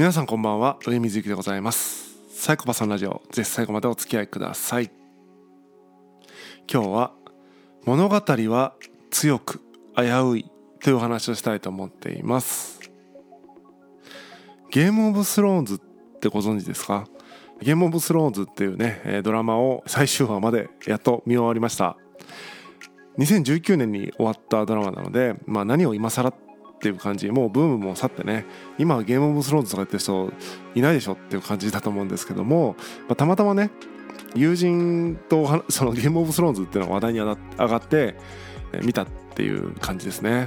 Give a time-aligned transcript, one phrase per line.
[0.00, 0.78] 皆さんこんばんは。
[0.80, 2.16] 上水幸でございます。
[2.30, 3.20] サイコパスのラジオ。
[3.32, 4.90] ぜひ最後までお付き合いください。
[6.72, 7.12] 今日は
[7.84, 8.72] 物語は
[9.10, 9.60] 強く
[9.94, 10.50] 危うい
[10.82, 12.80] というお話をしたいと思っています。
[14.70, 15.78] ゲームオブスローンズっ
[16.18, 17.06] てご存知ですか？
[17.60, 21.98] ゲームオブスローンズっていうねドラマを最終話までやっと見終わりました。
[23.18, 26.34] 2019年に終わったドラマなので、まあ、何を今更っ
[26.80, 28.46] ていう感じもうブームも去ってね
[28.78, 30.32] 今はゲームオブスローンズとかやってる人
[30.74, 32.74] いないでしょっていう感じだと思うんですけども、
[33.06, 33.70] まあ、たまたまね
[34.34, 38.16] 友人とそのゲームオブスローンズっていうのが話題に上がって
[38.82, 40.46] 見たっていう感じですね。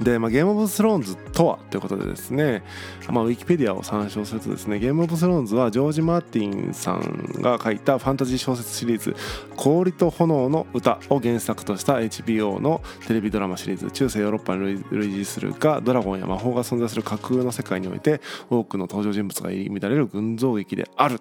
[0.00, 2.62] で、まあ、ゲームオブスローンズとはということでですね、
[3.08, 9.14] まあ、ウィキペディアを参照するとですね、ゲームオブスローンズはジョージ・マーティンさんが書いたファンタジー小説シリーズ、
[9.56, 21.20] 氷と炎の歌を原作とした HBO のテレビドラマシリーズ、中世ヨーロッパに類似するが、ドラゴンや魔法が存在する架空の世界において、多くの登場人物が入り乱れる群像劇である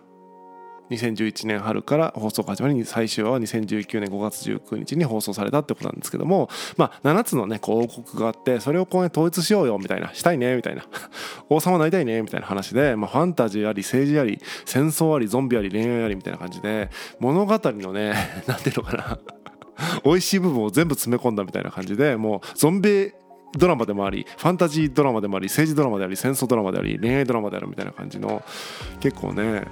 [0.89, 10.85] 2011年春から放送が始まり最終話は2019年5月19日に放送されたってことなんですけどもまあ7つのねこう王国があってそれをこうね統一しようよみたいなしたいねみたいな
[11.49, 18.15] 王様になりたいねみたいな話で、まあ、ファンタジーあり政治あり戦争ありゾンビあり恋愛ありみたいな感じで物語のね
[18.47, 19.19] 何ていうのかな
[20.03, 23.11] 美味しい部分を全部詰め込んだみたいな感じでもうゾンビ
[23.57, 28.43] ドラマでもありファンタジードラマでもあり政治ドラマであり戦争ドラマであり恋愛ドラマであるみたいな感じの
[28.99, 29.63] 結構ね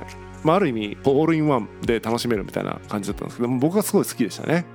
[0.44, 4.66] まあ、ある意味オールインワンで楽しめるみたいな感じだったんですけど僕はすごい好きでしたね。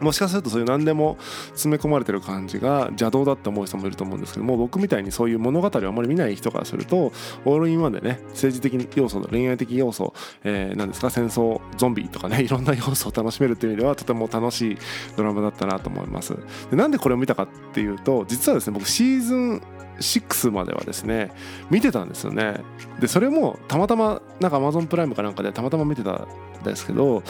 [0.00, 1.16] もしかするとそういう何でも
[1.50, 7.12] 詰め込まれてる感じが邪道だって思う人もいると思うんですけども僕みたいにそういう物語をあまり見ない人からすると
[7.44, 14.78] オールインワンでね政治的要素恋愛的要素、えー、何ですか戦争ゾンビとかね いろんな要素を楽しめるっていう意味ではとても楽しい
[15.16, 16.36] ドラマだったなと思います。
[16.70, 19.62] でなんでこれを見たかっていうと実はですね僕シーズン
[20.00, 21.32] 6まではですね
[21.70, 22.60] 見てたんですよね。
[23.00, 26.28] でそれもたまたまなんか Amazon プライムかなんかでたまたま見てたん
[26.64, 27.22] ですけど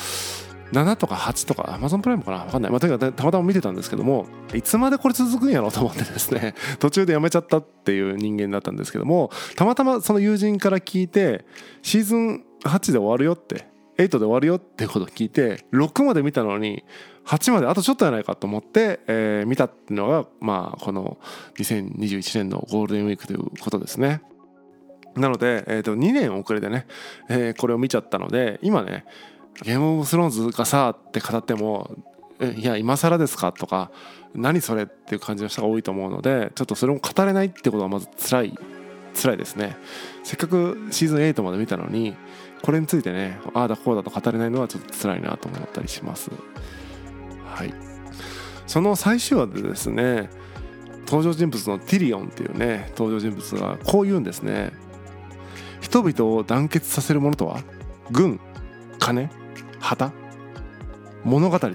[0.73, 2.39] 7とか8とか Amazon プライムかな？
[2.45, 11.47] 分かんない、まあ、かたまたま見てたんですけどもいつまでこれ続くんやろうと思ってですね 途中でやめちゃったっていう人間だったんですけどもたまたまその友人から聞いて
[11.83, 13.67] シーズン8で終わるよって
[13.99, 16.85] 8で終わるよってことを聞いて6まで見たのに
[17.27, 21.19] 8まであとちょっとやないかと思って、えー、見たっていうのが、まあ、この
[21.57, 24.23] 2021年のゴールデンウィークということですね。
[25.17, 26.87] なので、えー、と2年遅れでね、
[27.29, 29.05] えー、これを見ちゃったので今ね
[29.63, 31.91] 「ゲームオブスローンズがさ」って語っても
[32.57, 33.91] 「いや今更ですか?」とか
[34.35, 38.59] 「何それ?」っていう感じの人が多いと思うのでちょっとそれも語れないってことはまず辛い
[39.21, 39.77] 辛いですね。
[40.23, 42.15] せっかくシーズン8まで見たのに
[42.63, 46.31] これについてねああだこうだと語れないのはちょっと辛いなと思ったりします。
[47.45, 47.75] はい。
[48.67, 50.29] その最終話でですね
[51.07, 54.73] 登場人物のティリオンっていうね登場人物がこう言うんですね
[55.81, 57.61] 人々を団結させるものとは
[58.11, 58.39] 軍
[58.99, 59.31] 金
[59.81, 60.13] 旗？
[61.25, 61.71] 物語だ。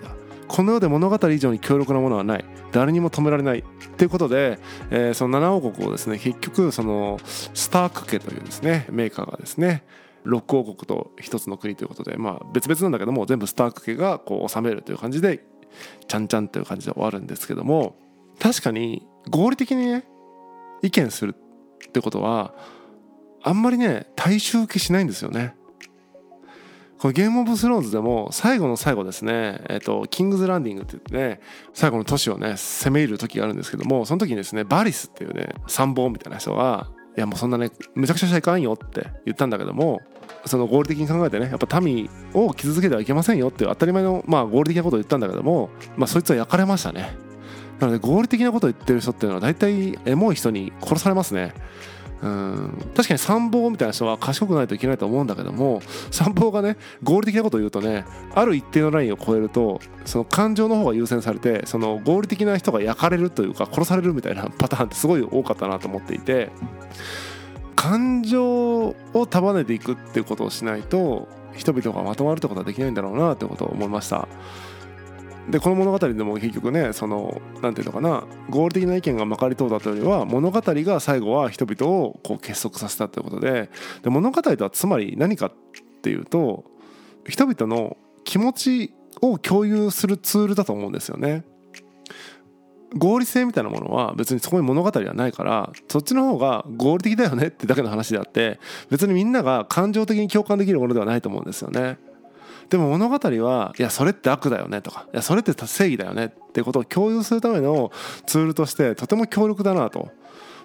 [0.47, 2.45] この世で物語以上に強力なものはない。
[2.71, 3.59] 誰にも止められない。
[3.59, 3.63] っ
[3.95, 4.59] ていうことで、
[4.89, 9.83] えー、その7王国をですね結局そのスターク家というですねメーカーがですね
[10.25, 15.45] 6王国と1つの国ということで、まあ、別々なんだけども全部スターク家がこう治めるという感じで
[16.07, 17.95] ちゃんちゃんという感じで終わるんですけども
[18.39, 20.05] 確かに合理的にね
[20.81, 21.35] 意見する
[21.87, 22.53] ってことは
[23.43, 25.55] あんまりね大衆受けしないんですよね。
[27.03, 31.41] これゲームオブスローンズでも最後の最後ですね、えっ、と、キングズランディングって言ってね、
[31.73, 36.87] 最後の都市をね、攻め入る時があるんですけども、その時にですね、バリスっていうね、参謀みたいな人が、
[37.17, 39.99] いやもうそんなね、むちゃくちゃしちゃいかんよって言ったんだけども、
[40.45, 47.17] その合理的に考えてねやっぱ民を傷つけてはいけませんよっていう当たり前のまあ合理的なことを言ったんだけどもまあそいつは焼かれましたね。
[47.79, 51.53] なので合理的なことを言ってる人っていうのは大体エモい人に殺されますね。
[52.23, 52.77] うん。
[52.95, 66.49] 確かに参謀みたいな人は賢くないといけないと思うんだけども参謀がね合理的なことを言うとねある一定のラインを超えるとその感情の方が優先されてその合理的な人が焼かれるというか殺されるみたいなパターンってすごい多かったなと思っていて
[67.75, 74.27] 感情を束ねていくっていうことをしないと人々がまとまるってことはできないんだろうなってことを思いました。
[75.49, 83.69] でこの物語でも結局ねその何て言うのかな合理的な意見がまかり通ったというよりは物語が最後は人々をこう結束させたということで
[84.03, 85.51] で物語とはつまり何かっ
[86.01, 86.63] ていうと
[87.27, 91.43] 人々の気持ちを共有するツールだと思うんですよね。
[92.95, 98.59] 合理性みたいなものは別にそこに物語はないからそっちの方が合理的だよねってだけの話であって
[98.91, 101.97] 別にみんなが感情的に共感できるものではないと思うんですよね。
[102.69, 107.91] でも物語はいやそれって悪だよねとかいやそれって正義だよねってことを共有するための
[108.25, 110.09] ツールとしてとても強力だなと。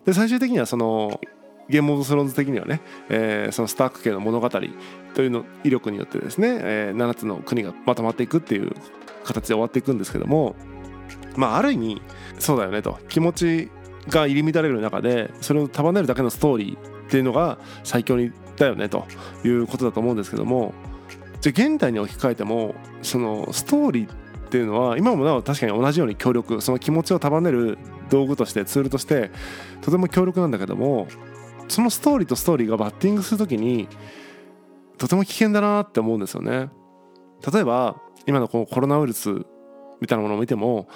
[0.05, 1.21] で最終的にはその
[1.69, 2.81] ゲームオブスローンズ的にはね、
[3.11, 8.73] えー、そのスターク家の物語というの威力によってですね、えー、7つの国がまとまっていくっていう
[9.25, 10.56] 形で終わっていくんですけども
[11.37, 12.03] まあある意味
[12.39, 13.71] そうだよねと気持ち
[14.09, 19.06] が入り乱れる中でそれを束ねるだけのストーリーっていうのが最強にだよねと
[19.45, 20.75] いうことだと思うんですけども
[21.53, 27.79] じゃあ現代に置き換えてもそのストーリーっていうのは今もなお確かに同じように協力その気持ちを束ねる
[28.11, 29.31] 道具としてツールとして
[29.83, 31.06] とても強力なんだけども
[31.69, 33.89] そのストーリーとストーリーがバッティングする時に
[34.97, 36.71] とても危険だなって思うんですよね。
[37.53, 39.31] 例えば今のこのコロナウイルス
[40.00, 40.89] みたいなものを見ても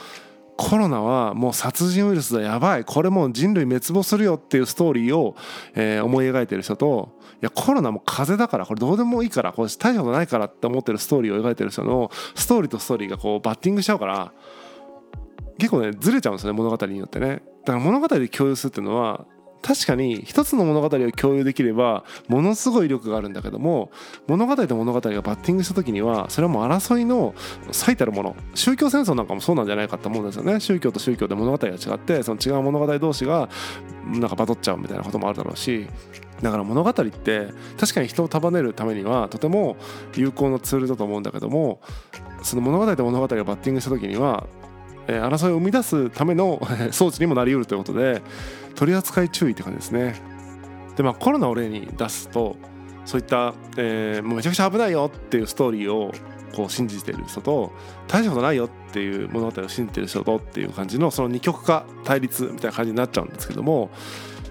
[0.56, 2.84] コロナはもう殺人ウイルスだやばい。
[2.84, 5.34] これもう人類滅亡するよっていうストーリーを、
[5.74, 14.32] えー、思い描いてる人といやコロナも風邪だからこれどうでもいいからこれ大したことないからって思ってるストーリーを描いてる人のストーリーとストーリーがこうバッティングしちゃうから
[15.58, 17.42] 結構ねずれちゃうんですよね物語によってね。
[17.64, 19.26] だから物語で共有するっていうのは
[19.62, 23.90] 確かに一つの物語を共有できればものすごい威力があるんだけども
[24.26, 27.34] 物語と物語がバッティングした時にはそれはもう争いの
[27.70, 30.60] 最たるもの宗教戦争なんかもそうなんじゃないかと思うんですよね。
[30.60, 33.48] 宗教と宗教で物語が違ってその違う物語同士が
[34.06, 35.86] なんかバトっちゃうみたいなこともあるだろうし。
[36.42, 37.48] だから物語って
[37.78, 39.76] 確かに人を束ねるためにはとても
[40.16, 41.80] 有効なツールだと思うんだけども
[42.42, 44.48] その物語と物語がバッティングした時には
[45.06, 46.60] 争いを生み出すための
[46.92, 48.22] 装置にもなりうるということで
[48.74, 50.14] 取り扱い注意って感じですね
[50.96, 52.56] でまあコロナを例に出すと
[53.04, 56.12] そういった、えー、もうめちゃくちゃ危ないよっていうストーリーを
[56.54, 57.72] こう信じてる人と
[58.06, 63.90] 大したことないよっていう物語を信じてる人とっていう感じのその二極化対立みたいな感じになっちゃうんですけども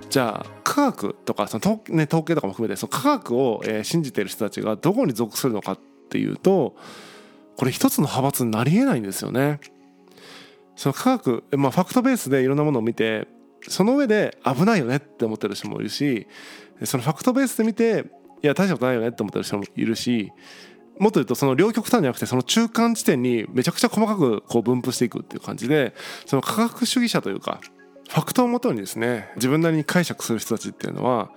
[0.09, 6.75] じゃあ科学とかその、ね、統計とかも含めてその科学を、えー、信じてる人たちがどこに属するのかっていうと
[7.55, 9.59] これ一つの派閥になりえないんですよね。
[10.75, 13.27] その科学、まあ、ファクトベースでいろんなものを見て
[13.67, 16.27] その上で危ないよねって思ってる人もいるし
[16.83, 18.05] そのファクトベースで見て
[18.41, 20.31] いや大したことないよねって思ってる人もいるし
[20.99, 25.93] もっと言うとその両極端じゃなくてその中間地点にめちゃくちゃ細かくこう分布していくっていう感じで
[26.25, 27.59] その科学主義者というか
[28.09, 31.31] ファクトをもとにですね自分なりに解釈する人たちっていうのは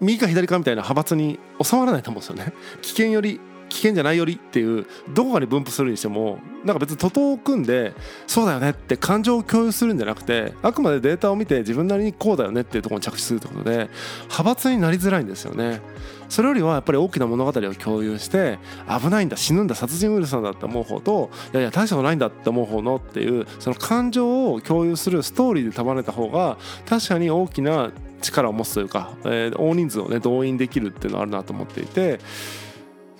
[0.00, 2.54] 右か左かみたいな派閥に収まらないと思うんですよね。
[2.82, 3.38] 危険より
[3.70, 7.94] 危険じゃないよりっていうどこかに分布するにしてもなんか別に徒党を組んで
[8.26, 13.88] そうだよねって感情を共有するんじゃなくてあくまでデータを見て自分なりにこうだよねっていうところに着地するということで
[14.24, 15.80] 派閥になりづらいんですよね。
[16.28, 26.56] それよりはやっぱり大きな物語を共有して危ないんだ死ぬんだ殺人ウイルスなんだって思う方といやいや大したことないんだって思う方のっていうその感情を共有するストーリーで束ねた方が
[26.88, 27.90] 確かに大きな
[28.22, 32.20] 力を持つというか、えー、大人数をね動員できるっていうのはあるなと思っていて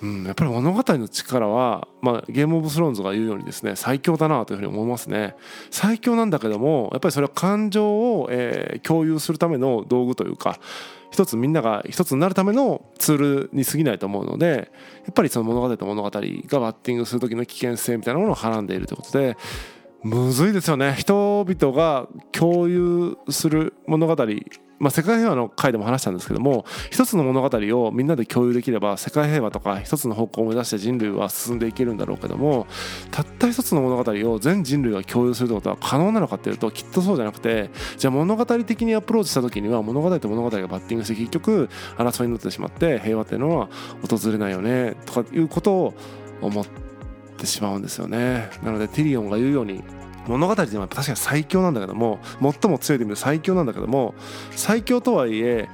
[0.03, 5.35] うん、やっぱり物語の力は、まあ、ゲームオブスローンズが言うようにですね最強だなというふうに思いますね。
[5.71, 10.59] 最強なんだけどもやっぱりそれは感情を、えー、共有するための道具というか
[11.11, 14.71] 一つみんなが一つになるためのツールに過ぎないと思うので
[15.05, 19.37] やっぱりその物語と物語がバッティングする時の危険性みたいなものをはらんでいるということで
[20.03, 20.95] むずいですよね。
[20.95, 24.17] 人々が共有する物語
[24.81, 32.67] まあ、世界平和の回でも話したんですけども一つの物語をみんなで共有できれば世界平和とか一つの方向を目指して人類は進んでいけるんだろうけども
[33.11, 41.69] たった一つの物語を全人類が共有するってことは可能なのかっていうときっとそうじゃなくてじゃあ物語的にアプローチした時には物語と物語がバッティングして結局
[41.99, 43.69] 争いになってしまって平和っていうのは
[44.09, 45.95] 訪れないよねとかいうことを
[46.41, 46.67] 思っ
[47.37, 48.49] てしまうんですよね。
[48.63, 49.83] なのでティリオンが言うように
[50.27, 54.15] 物語でも確かに最強なんだけども最も強いという意味で最強なんだけども
[54.51, 55.69] 最強とはいえ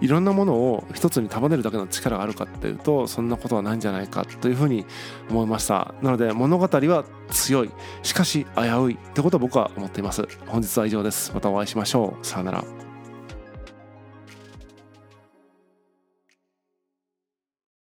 [0.00, 4.86] いろんなものを一つに束ねるだけの力があるかっていうとそんなことはないんじゃないかというふうに
[5.30, 5.94] 思いました。
[6.02, 7.70] なので物語は強い。
[8.02, 10.26] しかし危ういってことを僕は思っています。
[10.46, 11.32] 本日は以上です。
[11.34, 12.26] またお会いしましょう。
[12.26, 12.87] さよなら。